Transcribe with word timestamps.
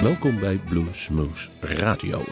Welkom 0.00 0.40
bij 0.40 0.60
Bluesmoose 0.68 1.48
Radio. 1.60 2.24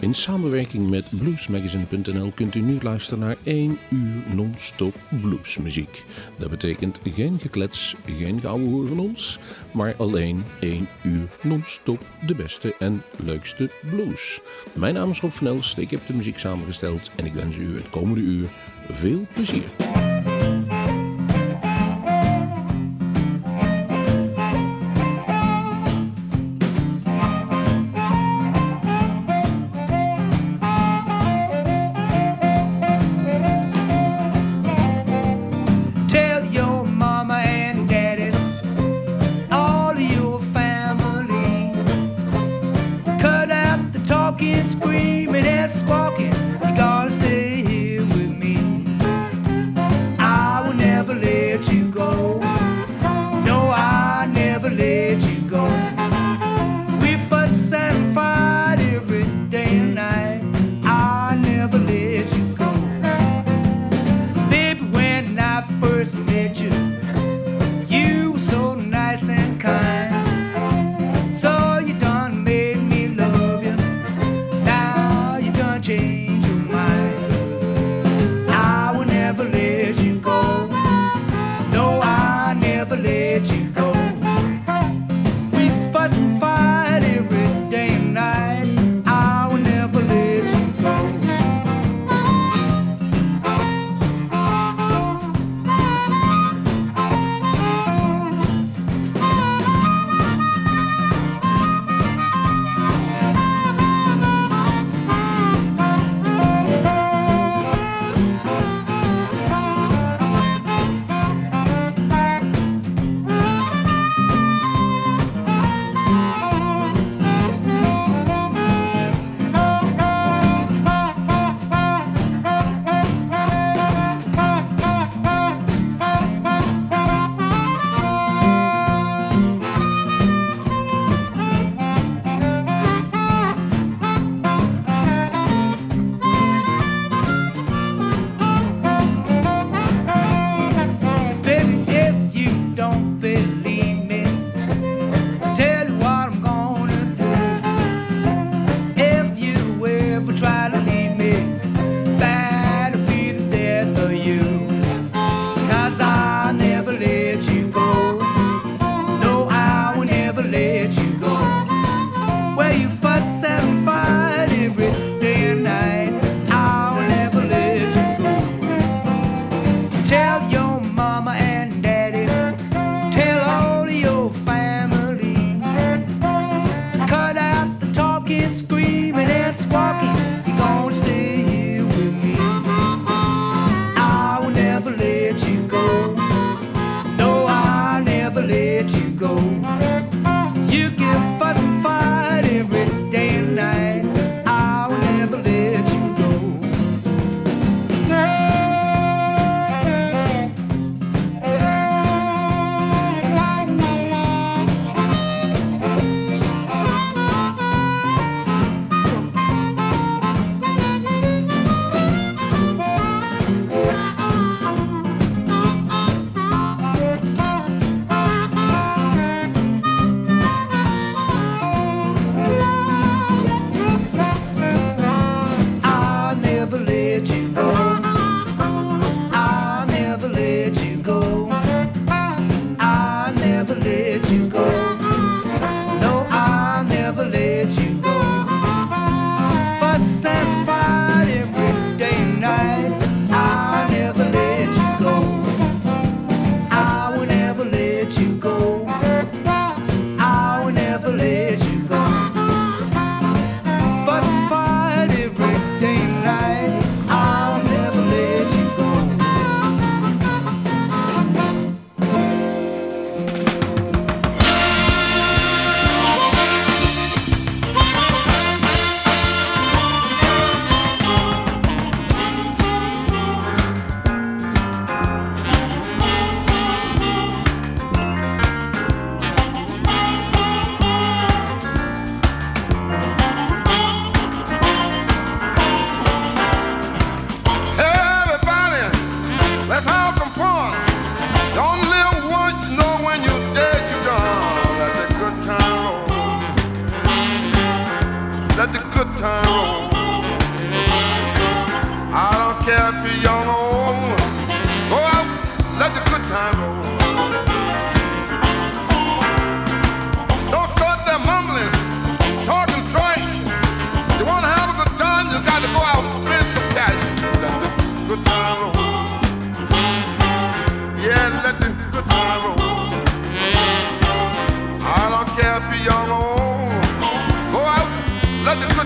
In 0.00 0.14
samenwerking 0.14 0.90
met 0.90 1.04
bluesmagazine.nl 1.18 2.32
kunt 2.34 2.54
u 2.54 2.60
nu 2.60 2.78
luisteren 2.82 3.18
naar 3.18 3.36
1 3.42 3.78
uur 3.90 4.22
non-stop 4.34 4.94
bluesmuziek. 5.20 6.04
Dat 6.38 6.50
betekent 6.50 7.00
geen 7.14 7.38
geklets, 7.38 7.96
geen 8.04 8.40
gouden 8.40 8.68
hoer 8.68 8.86
van 8.86 8.98
ons, 8.98 9.38
maar 9.72 9.94
alleen 9.96 10.44
1 10.60 10.88
uur 11.02 11.28
non-stop 11.42 12.04
de 12.26 12.34
beste 12.34 12.74
en 12.78 13.02
leukste 13.24 13.70
blues. 13.90 14.40
Mijn 14.72 14.94
naam 14.94 15.10
is 15.10 15.20
Rob 15.20 15.32
van 15.32 15.46
Elst, 15.46 15.78
ik 15.78 15.90
heb 15.90 16.06
de 16.06 16.12
muziek 16.14 16.38
samengesteld 16.38 17.10
en 17.16 17.26
ik 17.26 17.32
wens 17.32 17.56
u 17.56 17.76
het 17.76 17.90
komende 17.90 18.20
uur 18.20 18.48
veel 18.90 19.26
plezier. 19.32 20.11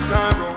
time 0.07 0.41
roll. 0.41 0.56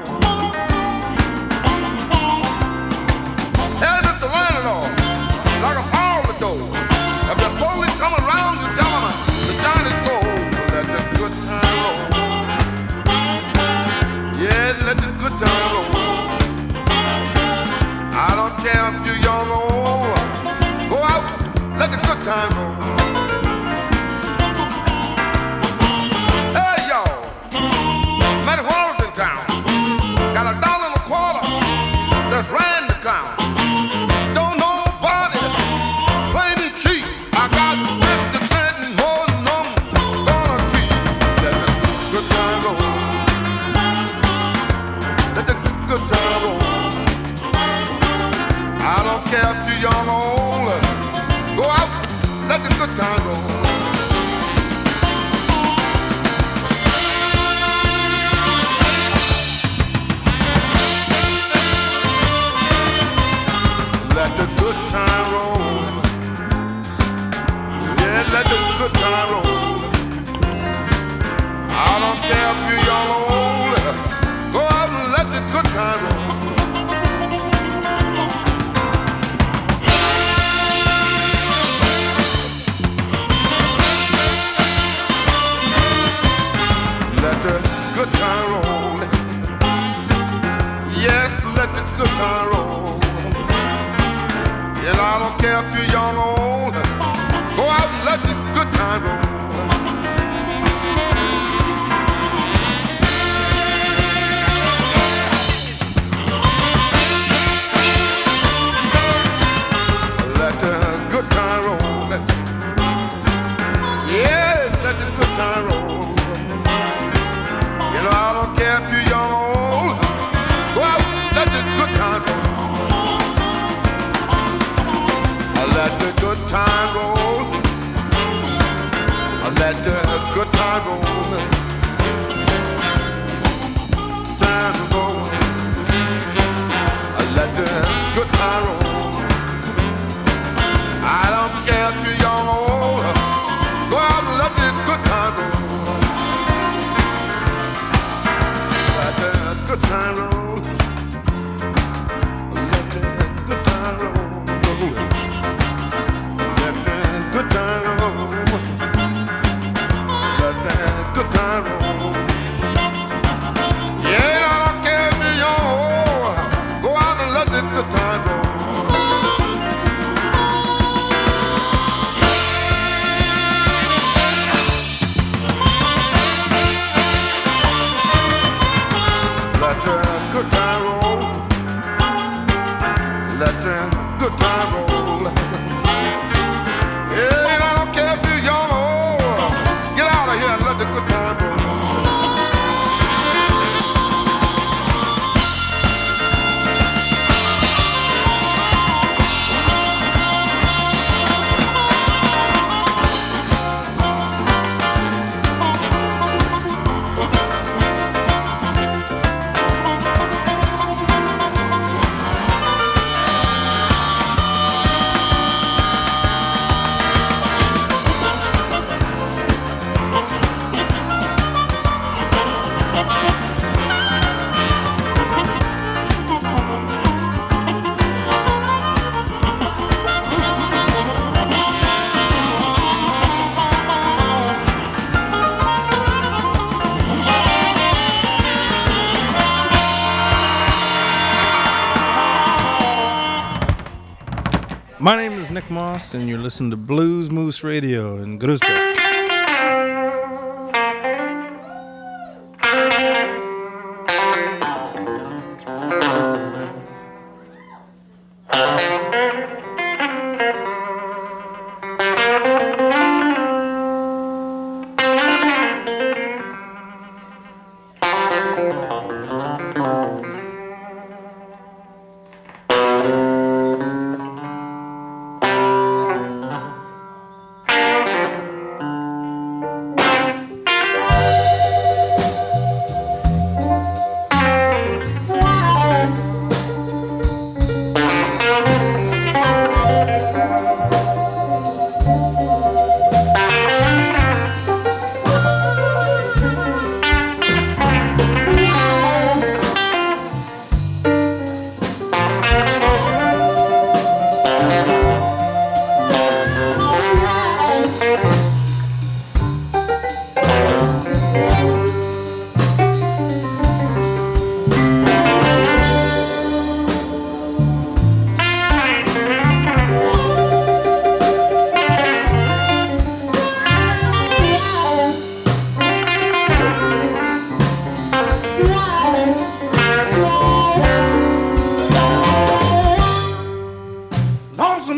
My 245.01 245.15
name 245.15 245.31
is 245.39 245.49
Nick 245.49 245.71
Moss, 245.71 246.13
and 246.13 246.27
you're 246.27 246.37
listening 246.37 246.71
to 246.71 246.77
Blues 246.77 247.29
Moose 247.31 247.63
Radio 247.63 248.18
in 248.18 248.37
Goodisburg. 248.37 248.88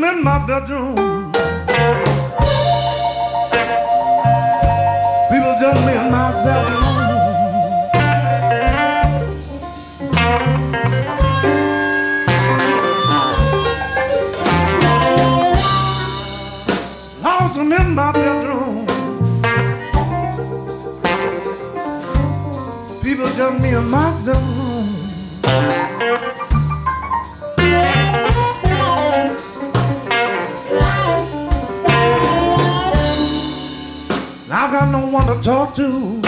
sitting 0.01 0.17
in 0.17 0.23
my 0.23 0.45
bedroom. 0.45 0.95
People 5.29 5.53
done 5.59 5.85
me 5.85 5.93
and 5.93 6.11
myself 6.11 6.67
alone. 6.67 7.09
Lost 17.21 17.59
in 17.59 17.95
my 17.95 18.11
bedroom. 18.11 18.85
People 23.01 23.29
done 23.37 23.61
me 23.61 23.73
and 23.73 23.89
myself 23.89 24.50
wanna 35.11 35.41
talk 35.41 35.75
to. 35.75 36.20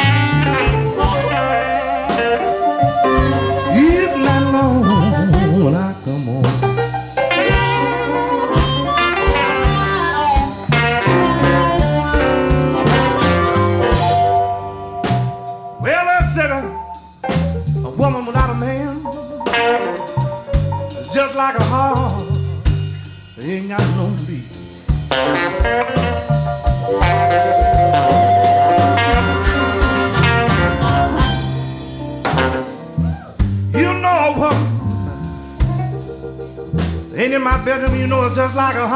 like 38.56 38.76
a 38.76 38.93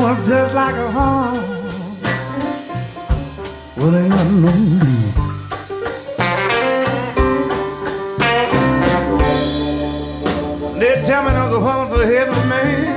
know 0.00 0.12
it's 0.12 0.28
just 0.28 0.54
like 0.54 0.74
a 0.74 0.90
home. 0.90 1.34
Well, 3.76 3.96
ain't 3.96 4.08
nothing 4.08 4.42
wrong 4.42 4.78
me. 4.78 4.96
They 10.80 11.02
tell 11.02 11.22
me 11.24 11.30
there's 11.30 11.52
a 11.52 11.60
woman 11.60 11.86
for 11.92 12.02
every 12.02 12.48
man. 12.48 12.93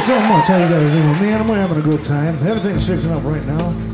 So 0.00 0.20
much. 0.20 0.46
How 0.46 0.58
you 0.58 0.68
guys 0.68 0.92
doing? 0.92 1.06
Man, 1.20 1.40
I'm 1.40 1.48
having 1.48 1.78
a 1.78 1.82
good 1.82 2.04
time. 2.04 2.34
Everything's 2.46 2.86
fixing 2.86 3.10
up 3.10 3.24
right 3.24 3.44
now. 3.46 3.93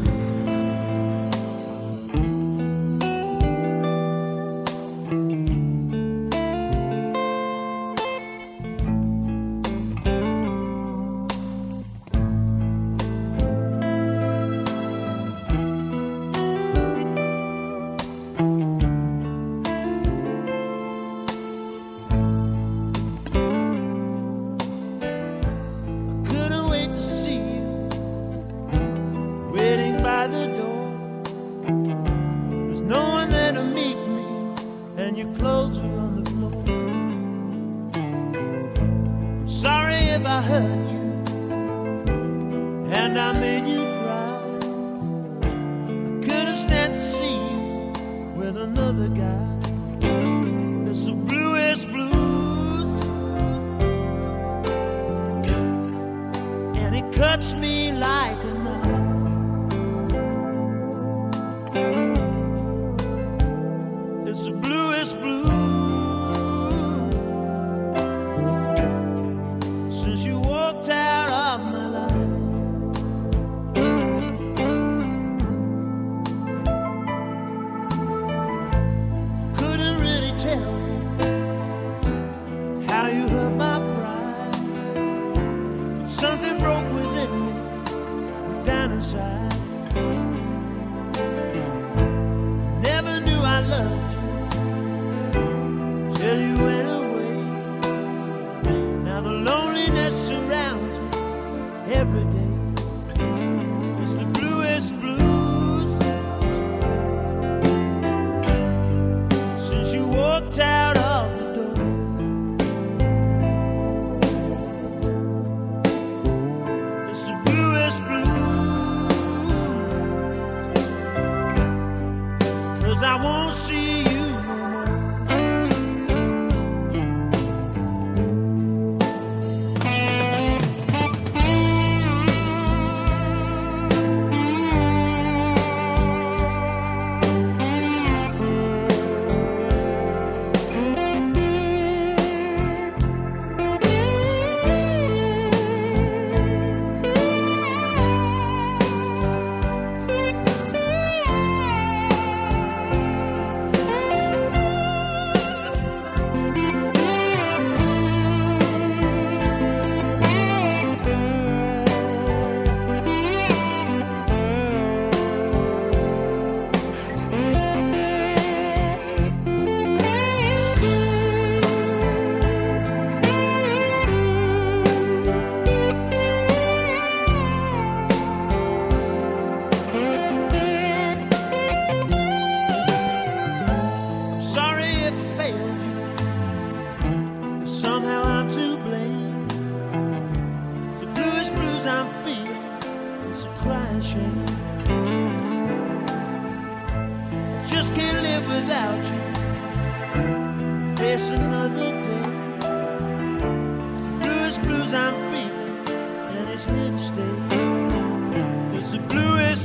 The 99.22 99.28
loneliness 99.28 100.28
surrounds 100.28 100.98
me 100.98 101.92
every 101.92 102.24
day. 102.24 102.39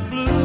blue. 0.10 0.45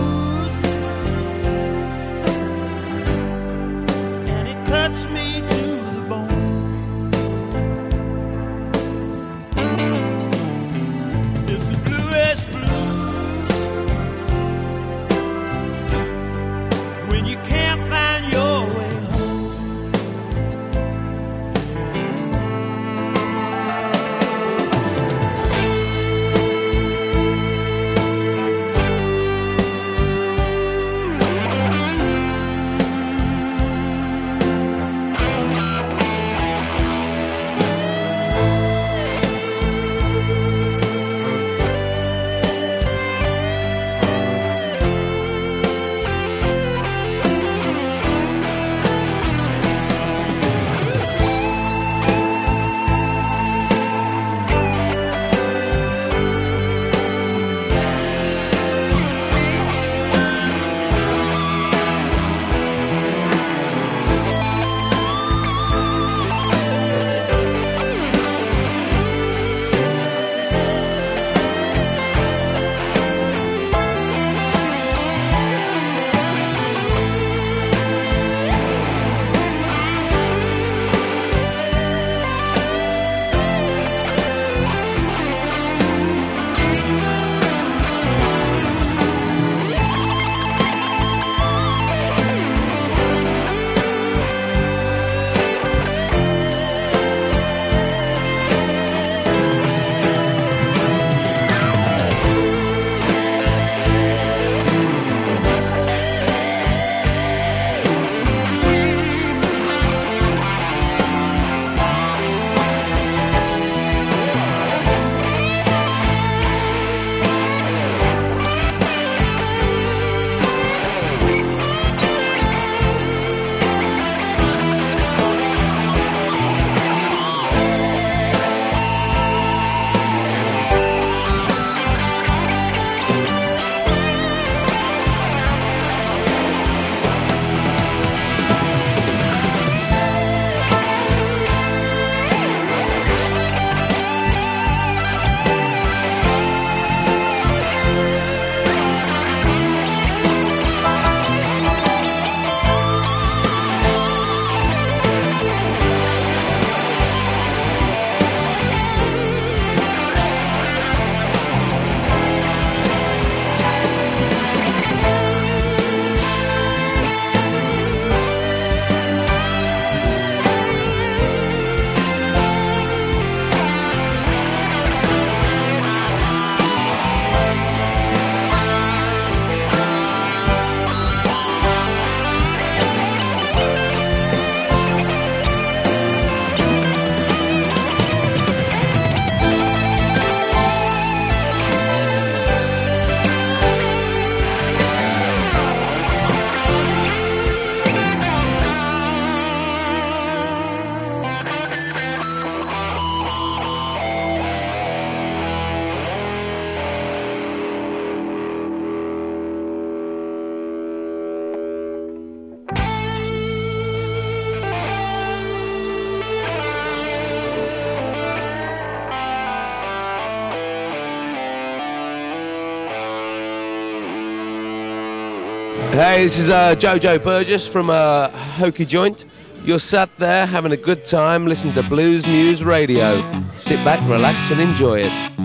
Hey, 225.89 226.23
this 226.25 226.39
is 226.39 226.51
uh, 226.51 226.75
Jojo 226.77 227.23
Burgess 227.23 227.67
from 227.67 227.91
uh, 227.91 228.29
Hokie 228.57 228.87
Joint. 228.87 229.25
You're 229.65 229.81
sat 229.81 230.15
there 230.19 230.47
having 230.47 230.73
a 230.73 230.77
good 230.77 231.05
time 231.05 231.47
listening 231.47 231.75
to 231.75 231.83
Blues 231.83 232.25
Moose 232.27 232.63
Radio. 232.63 233.21
Sit 233.55 233.85
back, 233.85 234.01
relax, 234.09 234.51
and 234.51 234.61
enjoy 234.61 235.01
it. 235.01 235.40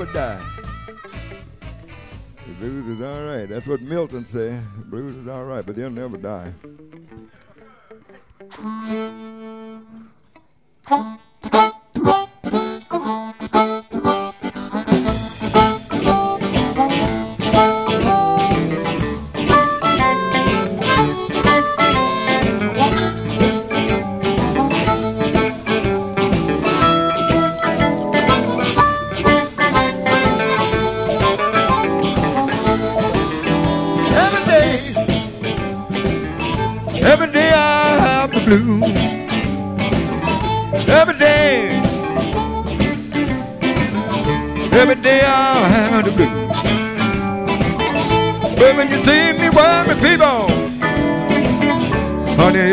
never 0.00 0.12
die. 0.12 0.40
The 2.46 2.54
blues 2.54 2.86
is 2.86 3.02
all 3.02 3.24
right. 3.26 3.48
That's 3.48 3.66
what 3.66 3.82
Milton 3.82 4.24
said. 4.24 4.62
The 4.78 4.84
blues 4.84 5.16
is 5.16 5.28
all 5.28 5.44
right, 5.44 5.64
but 5.64 5.76
they'll 5.76 5.90
never 5.90 6.16
die. 6.16 6.52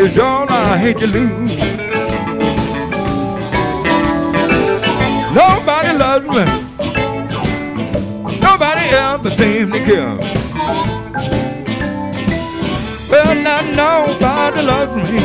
lose, 0.08 0.16
y'all, 0.16 0.46
I 0.48 0.78
hate 0.78 0.98
to 0.98 1.06
lose. 1.06 1.56
Nobody 5.34 5.92
loves 5.98 6.26
me. 6.26 6.44
Nobody 8.40 8.88
else 8.90 9.22
but 9.22 9.36
to 9.36 9.80
care. 9.86 10.16
Well, 13.10 13.34
not 13.42 13.64
nobody 13.74 14.62
loves 14.62 14.96
me. 14.96 15.20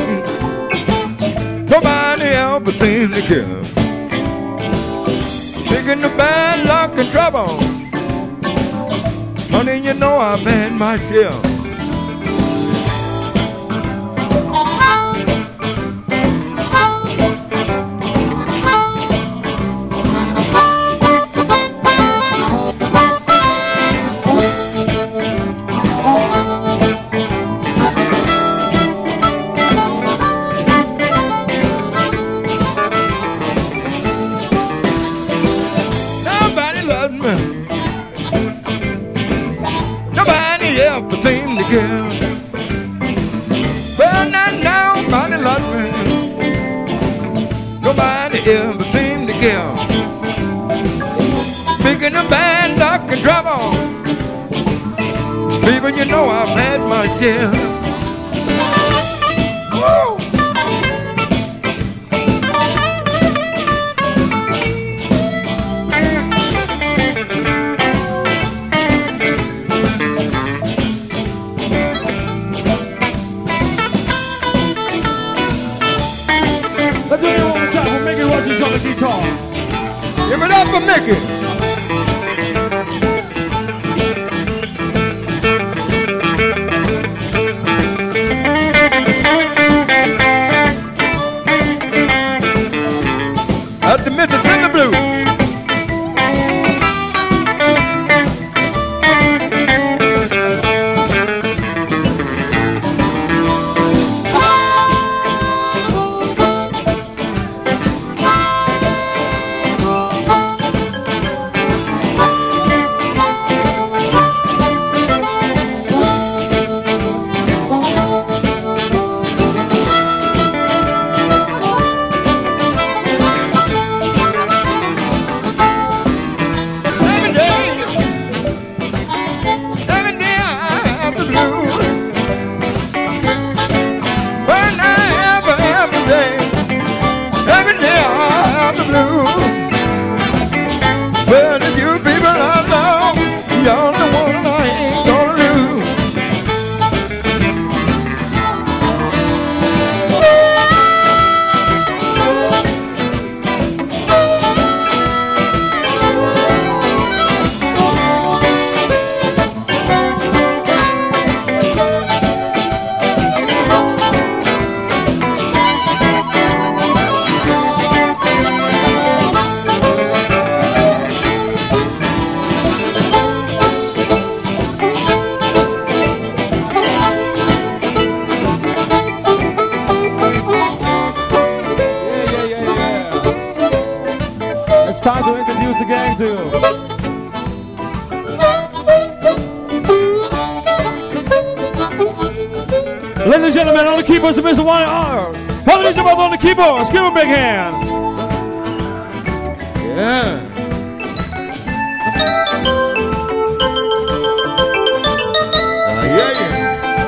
Nobody 1.68 2.26
else 2.26 2.64
but 2.64 2.74
to 2.74 3.22
care. 3.22 3.64
Picking 5.68 6.02
the 6.02 6.10
bad 6.18 6.68
luck 6.68 6.98
and 6.98 7.10
trouble. 7.12 7.60
Honey, 9.50 9.78
you 9.86 9.94
know 9.94 10.18
I've 10.18 10.40
had 10.40 10.74
my 10.74 10.98
share. 10.98 11.53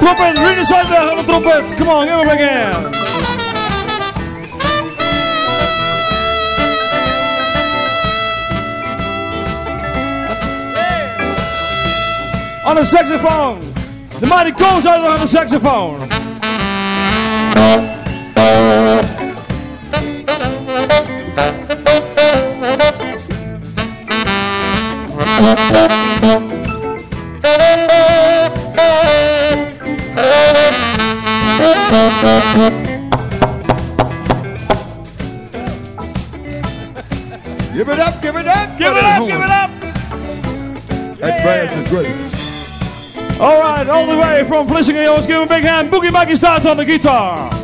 Trumpet, 0.05 0.35
Rini 0.37 0.63
Sider 0.63 1.01
on 1.09 1.17
the 1.17 1.23
trumpet. 1.23 1.75
Come 1.79 1.89
on, 1.89 2.05
give 2.05 2.19
him 2.19 2.27
a 2.27 2.35
big. 2.35 2.53
On 12.67 12.75
the 12.75 12.83
saxophone, 12.85 13.59
the 14.19 14.27
mighty 14.27 14.51
Coles 14.51 14.85
on 14.85 15.19
the 15.19 15.25
saxophone. 15.25 16.07
jongens, 45.05 45.27
give 45.27 45.37
him 45.37 45.43
a 45.43 45.47
big 45.47 45.63
hand. 45.63 45.91
Boogie 45.91 46.11
Maggie 46.11 46.35
starts 46.35 46.65
on 46.65 46.77
the 46.77 46.85
guitar. 46.85 47.54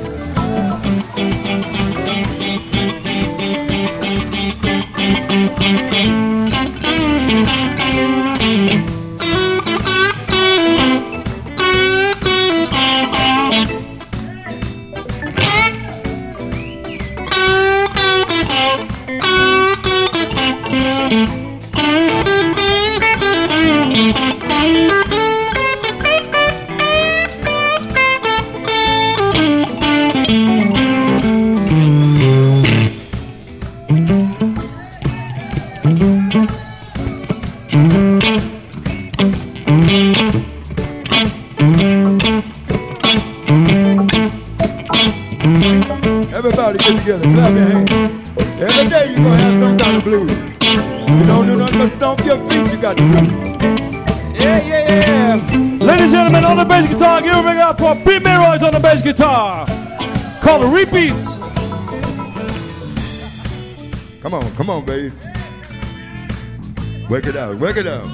Come 64.21 64.35
on, 64.35 64.55
come 64.55 64.69
on, 64.69 64.85
baby. 64.85 65.11
Work 67.09 67.25
it 67.25 67.35
out, 67.35 67.57
work 67.57 67.75
it 67.77 67.87
out. 67.87 68.05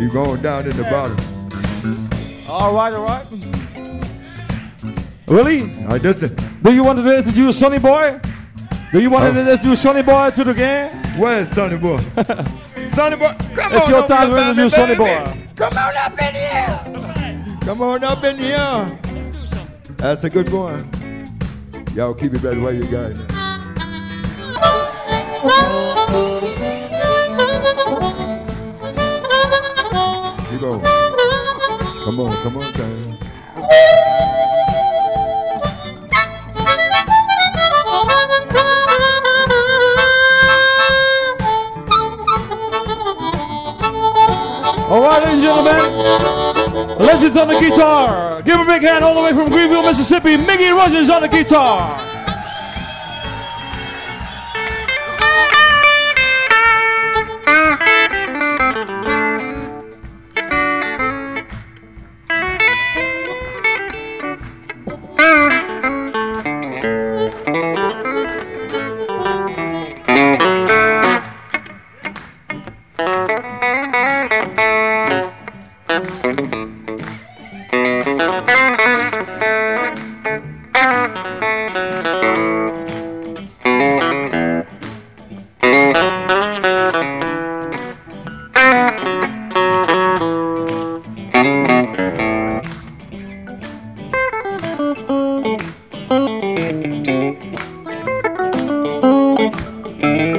You 0.00 0.10
going 0.10 0.40
down 0.40 0.64
in 0.64 0.74
the 0.78 0.84
bottom. 0.84 1.16
All 2.48 2.74
right, 2.74 2.94
all 2.94 3.04
right. 3.04 3.26
Willie? 5.26 5.70
I 5.86 5.98
just, 5.98 6.34
do 6.62 6.72
you 6.72 6.82
want 6.84 6.98
to 7.00 7.16
introduce 7.16 7.58
Sonny 7.58 7.78
Boy? 7.78 8.18
Do 8.92 9.00
you 9.00 9.10
want 9.10 9.32
to 9.32 9.40
introduce 9.40 9.82
Sonny 9.82 10.02
Boy 10.02 10.30
to 10.30 10.42
the 10.42 10.54
game? 10.54 10.90
Where's 11.18 11.50
Sonny 11.50 11.76
Boy? 11.76 12.00
Sonny 12.94 13.16
Boy, 13.16 13.34
come 13.54 13.72
it's 13.72 13.74
on. 13.74 13.76
It's 13.76 13.88
your 13.88 14.06
time 14.08 14.30
to 14.30 14.38
introduce 14.38 14.74
Sonny 14.74 14.96
Boy. 14.96 15.48
Come 15.54 15.76
on 15.76 15.96
up 15.98 16.12
in 16.12 16.34
here. 16.34 16.91
Come 17.64 17.80
on 17.80 18.02
up 18.02 18.24
in 18.24 18.38
here. 18.38 18.56
Let's 18.56 19.28
do 19.28 19.46
something. 19.46 19.96
That's 19.96 20.24
a 20.24 20.30
good 20.30 20.52
one. 20.52 20.90
Y'all 21.94 22.12
keep 22.12 22.34
it 22.34 22.42
right 22.42 22.60
where 22.60 22.74
you 22.74 22.86
got 22.86 23.12
it. 23.12 23.16
Keep 30.50 30.62
on. 30.64 30.82
Come 32.04 32.20
on, 32.20 32.42
come 32.42 32.56
on, 32.56 32.72
time. 32.72 33.18
On 47.22 47.46
the 47.46 47.60
guitar. 47.60 48.42
Give 48.42 48.58
a 48.58 48.64
big 48.64 48.82
hand 48.82 49.04
all 49.04 49.14
the 49.14 49.22
way 49.22 49.32
from 49.32 49.48
Greenville, 49.48 49.84
Mississippi. 49.84 50.36
Mickey 50.36 50.70
Russians 50.70 51.08
on 51.08 51.22
the 51.22 51.28
guitar. 51.28 52.01
Mm-hmm. 100.02 100.31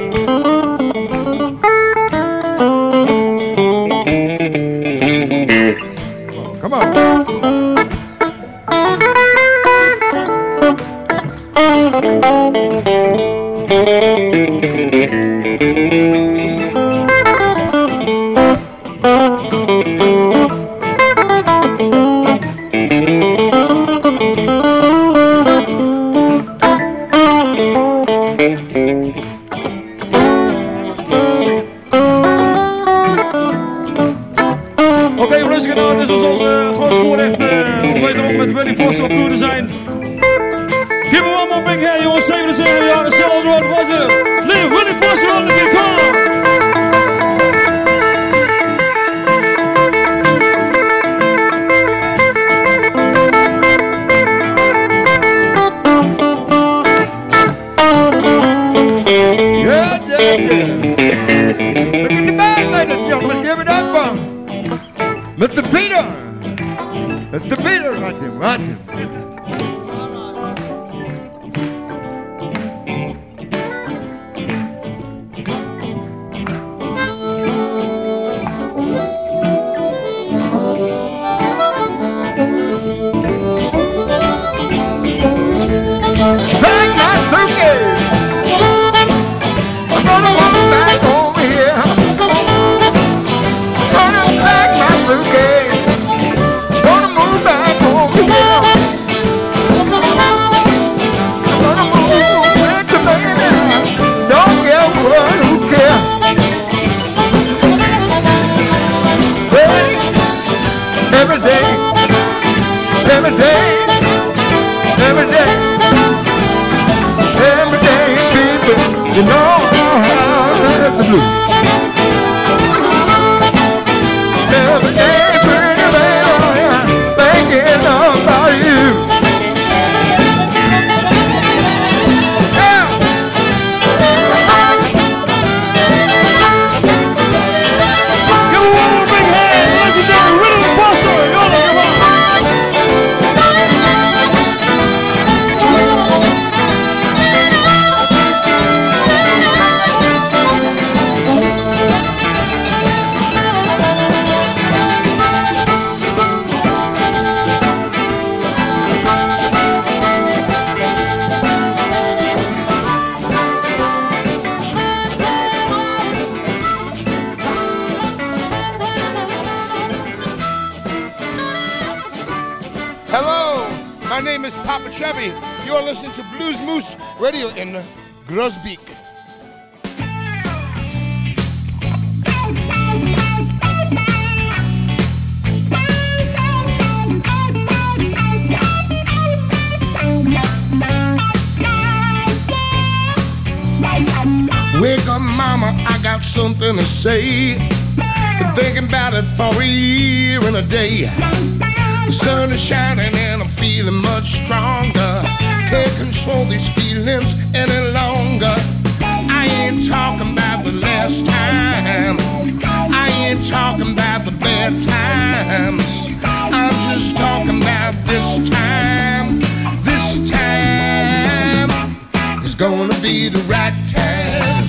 Is 222.54 222.60
gonna 222.60 223.00
be 223.00 223.28
the 223.28 223.42
right 223.48 223.74
time. 223.92 224.66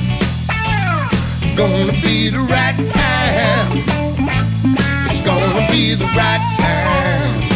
Gonna 1.56 1.94
be 2.02 2.30
the 2.30 2.40
right 2.40 2.78
time. 2.86 3.84
It's 5.10 5.22
gonna 5.22 5.68
be 5.70 5.94
the 5.94 6.06
right 6.18 6.44
time. 6.58 7.50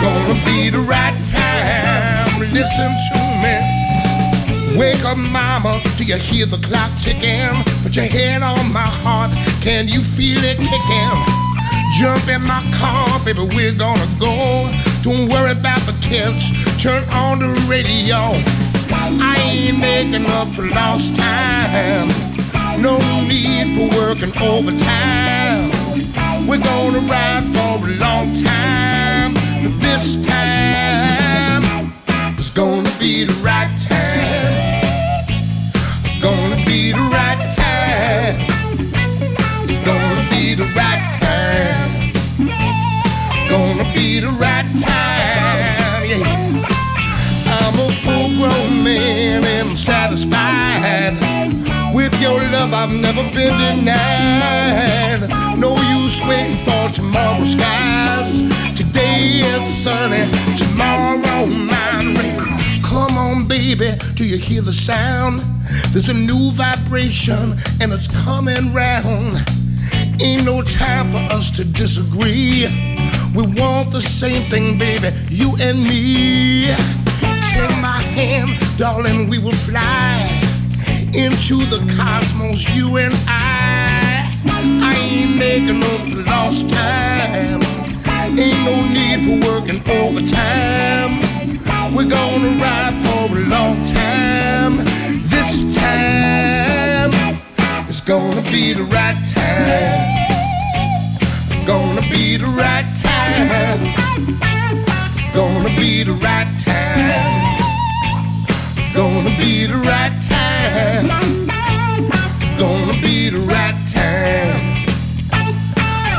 Gonna 0.00 0.34
be 0.44 0.70
the 0.70 0.80
right 0.80 1.16
time. 1.22 2.52
Listen 2.52 2.90
to 3.08 3.20
me. 3.42 3.56
Wake 4.78 5.04
up, 5.04 5.16
mama. 5.16 5.80
Do 5.96 6.04
you 6.04 6.16
hear 6.16 6.46
the 6.46 6.58
clock 6.58 6.90
ticking? 6.98 7.62
Put 7.82 7.94
your 7.96 8.06
head 8.06 8.42
on 8.42 8.72
my 8.72 8.90
heart. 9.02 9.30
Can 9.62 9.88
you 9.88 10.00
feel 10.00 10.42
it 10.42 10.58
kicking? 10.58 11.18
Jump 11.98 12.28
in 12.28 12.42
my 12.42 12.62
car, 12.74 13.06
baby. 13.24 13.44
We're 13.54 13.74
gonna 13.74 14.08
go. 14.18 14.70
Don't 15.02 15.28
worry 15.28 15.52
about 15.52 15.80
the 15.80 15.94
kids. 16.02 16.50
Turn 16.82 17.04
on 17.10 17.38
the 17.38 17.50
radio. 17.68 18.67
I 19.20 19.36
ain't 19.40 19.78
making 19.78 20.26
up 20.26 20.48
for 20.48 20.66
lost 20.68 21.16
time. 21.16 22.08
No 22.82 22.98
need 23.26 23.74
for 23.74 23.88
working 23.98 24.32
overtime. 24.40 25.70
We're 26.46 26.62
gonna 26.62 27.00
ride 27.00 27.44
for 27.54 27.86
a 27.86 27.90
long 27.96 28.34
time. 28.34 29.34
But 29.62 29.80
this 29.80 30.24
time 30.26 31.92
is 32.38 32.50
gonna 32.50 32.90
be 33.00 33.24
the 33.24 33.34
right 33.42 33.72
time. 33.88 35.26
Gonna 36.20 36.56
be 36.66 36.92
the 36.92 37.08
right 37.16 37.48
time. 37.56 38.36
It's 39.68 39.84
gonna 39.84 40.24
be 40.30 40.54
the 40.54 40.66
right 40.76 41.08
time. 41.20 42.12
Gonna 43.48 43.84
be 43.94 44.20
the 44.20 44.28
right 44.28 44.70
time. 44.82 45.37
Satisfied. 49.88 51.16
With 51.94 52.14
your 52.20 52.38
love, 52.52 52.74
I've 52.74 52.92
never 52.92 53.22
been 53.34 53.56
denied. 53.64 55.20
No 55.58 55.70
use 55.96 56.20
waiting 56.28 56.58
for 56.66 56.92
tomorrow's 56.92 57.52
skies. 57.52 58.32
Today 58.76 59.40
it's 59.54 59.70
sunny, 59.70 60.24
tomorrow 60.58 61.46
mine 61.46 62.14
rain. 62.18 62.82
Come 62.82 63.16
on, 63.16 63.48
baby, 63.48 63.92
do 64.14 64.24
you 64.26 64.36
hear 64.36 64.60
the 64.60 64.74
sound? 64.74 65.40
There's 65.92 66.10
a 66.10 66.14
new 66.14 66.52
vibration 66.52 67.56
and 67.80 67.90
it's 67.90 68.08
coming 68.24 68.74
round. 68.74 69.36
Ain't 70.20 70.44
no 70.44 70.60
time 70.62 71.06
for 71.12 71.24
us 71.34 71.50
to 71.52 71.64
disagree. 71.64 72.66
We 73.34 73.42
want 73.60 73.90
the 73.90 74.02
same 74.02 74.42
thing, 74.50 74.78
baby, 74.78 75.16
you 75.30 75.56
and 75.58 75.82
me. 75.82 77.07
Take 77.50 77.70
my 77.80 78.00
hand, 78.14 78.58
darling, 78.78 79.28
we 79.28 79.38
will 79.38 79.52
fly 79.52 80.28
into 81.14 81.56
the 81.66 81.78
cosmos, 81.96 82.68
you 82.74 82.96
and 82.98 83.14
I. 83.26 84.30
I 84.46 84.94
ain't 84.96 85.38
making 85.38 85.82
for 85.82 86.22
lost 86.30 86.68
time. 86.68 87.60
Ain't 88.38 88.64
no 88.64 88.76
need 88.88 89.20
for 89.24 89.38
working 89.48 89.80
overtime. 89.90 91.20
We're 91.94 92.08
gonna 92.08 92.50
ride 92.60 92.94
for 93.04 93.36
a 93.36 93.40
long 93.40 93.82
time. 93.84 94.76
This 95.28 95.74
time 95.74 97.10
is 97.88 98.00
gonna 98.00 98.42
be 98.42 98.74
the 98.74 98.84
right 98.84 99.16
time. 99.34 100.16
Gonna 101.66 102.02
be 102.02 102.36
the 102.36 102.46
right 102.46 102.86
time. 103.02 104.57
Gonna 105.38 105.68
be 105.76 106.02
the 106.02 106.14
right 106.14 106.52
time. 106.66 107.14
Gonna 108.92 109.30
be 109.38 109.66
the 109.66 109.76
right 109.76 110.18
time. 110.18 111.06
Gonna 112.58 113.00
be 113.00 113.30
the 113.30 113.38
right 113.38 113.76
time. 113.86 114.84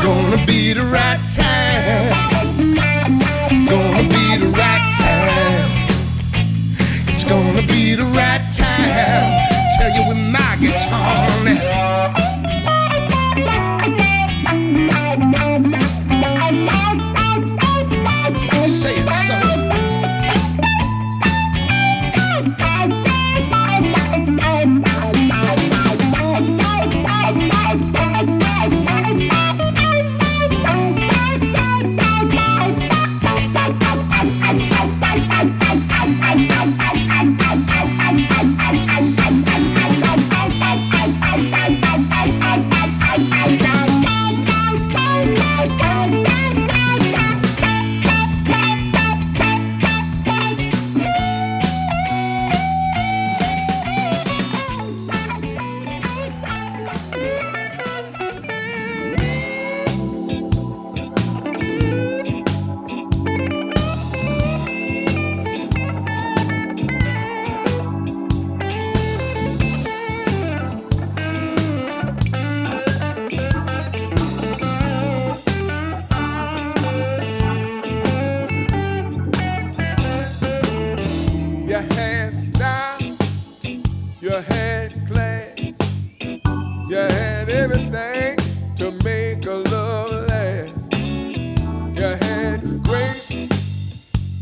Gonna 0.01 0.45
be 0.45 0.71
the 0.71 0.85
right 0.85 1.19
time. 1.35 2.15
Gonna 3.67 4.07
be 4.07 4.37
the 4.37 4.47
right 4.55 4.85
time. 4.97 5.69
It's 7.09 7.25
gonna 7.25 7.67
be 7.67 7.95
the 7.95 8.05
right 8.05 8.47
time. 8.55 9.49
Tell 9.77 9.91
you 9.97 10.07
with 10.07 10.17
my 10.31 10.55
guitar 10.61 11.43
now. 11.43 12.28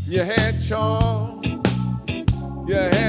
You 0.08 0.22
had 0.24 0.62
charm, 0.62 1.42
you 2.66 2.74
had 2.74 3.07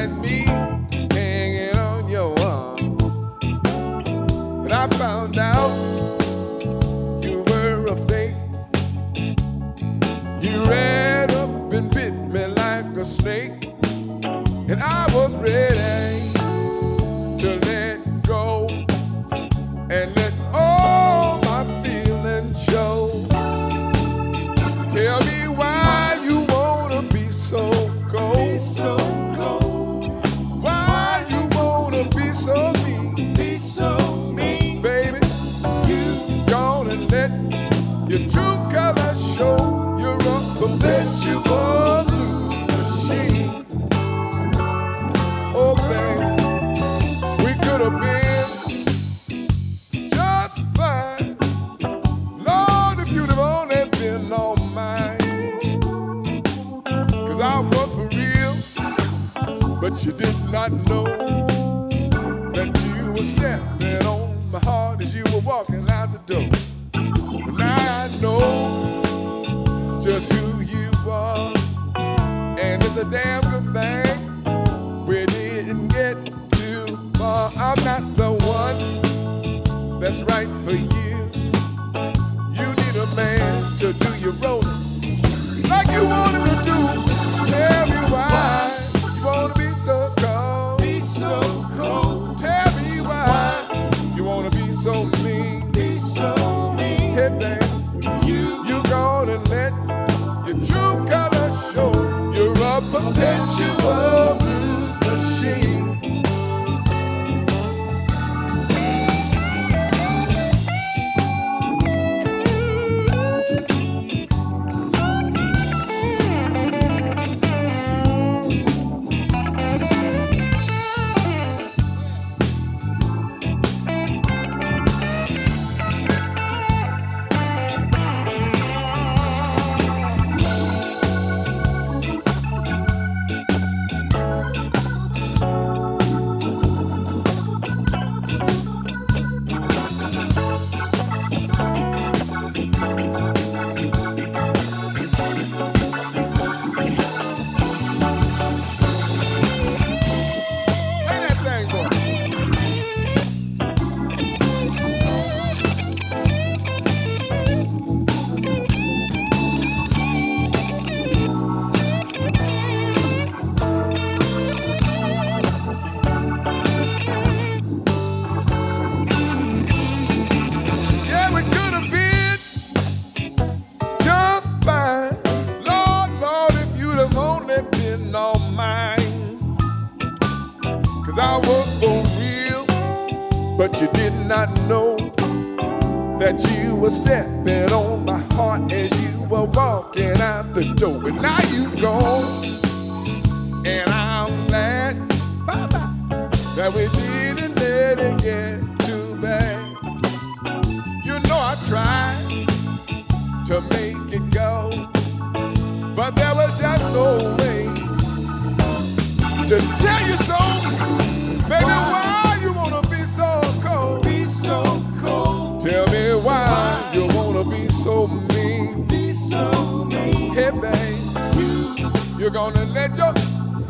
You're 222.20 222.30
gonna 222.32 222.66
let 222.74 222.98
your 222.98 223.14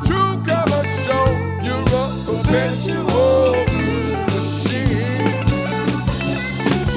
true 0.04 0.36
colors 0.44 0.90
show. 1.06 1.26
You're 1.62 1.84
a 1.84 2.10
perpetual 2.26 3.64
machine. 4.26 5.46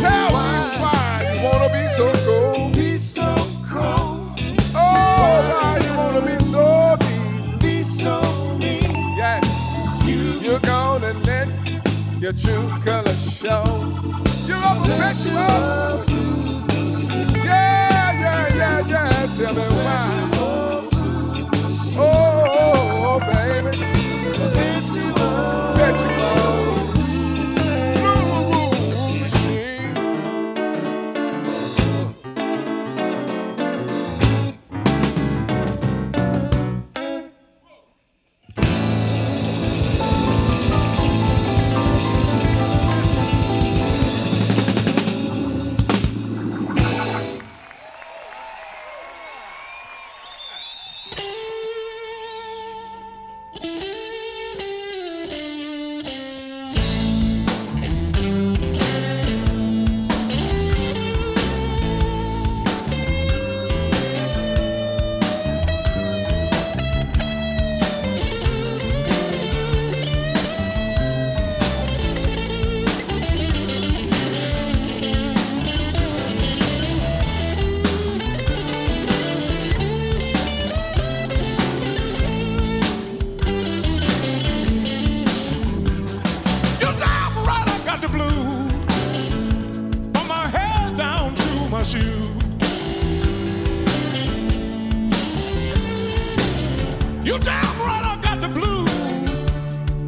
Tell 0.01 0.29
me 0.29 0.81
why 0.81 1.31
you 1.31 1.43
wanna 1.45 1.69
be 1.69 1.87
so 1.89 2.11
cold. 2.25 2.73
Be 2.73 2.97
so 2.97 3.35
cold. 3.71 4.41
Oh, 4.75 5.37
why 5.53 5.79
you 5.85 5.95
wanna 5.95 6.23
be 6.23 6.43
so 6.43 6.97
mean. 7.03 7.59
Be 7.59 7.83
so 7.83 8.23
mean. 8.57 9.15
Yes. 9.19 9.45
you're 10.43 10.59
gonna 10.61 11.13
let 11.25 11.49
your 12.19 12.33
true 12.33 12.71
colors 12.83 13.23
show. 13.31 13.63
You're 14.47 14.57
a 14.57 14.75
conventional. 14.81 16.05
Yeah, 17.45 18.13
yeah, 18.25 18.57
yeah, 18.57 18.89
yeah. 18.89 19.37
Tell 19.37 19.53
me 19.53 19.61
why 19.61 20.32
baby. 23.21 23.72
damn 97.43 97.79
right 97.81 98.05
I 98.05 98.17
got 98.23 98.41
the 98.41 98.49
blues. 98.49 98.91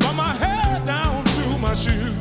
From 0.03 0.17
my 0.17 0.35
head 0.35 0.85
down 0.87 1.25
to 1.25 1.59
my 1.59 1.75
shoes. 1.75 2.14